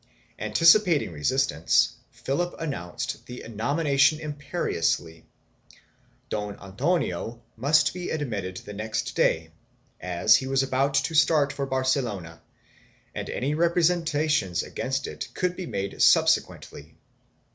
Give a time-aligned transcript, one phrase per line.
[0.39, 5.25] Anticipating resistance, Philip announced the nomination imperiously;
[6.27, 9.51] Don Antonio must be admitted the next day
[10.01, 12.41] as he was about to start for Barcelona
[13.13, 16.95] and any representations against it could be made subsequently.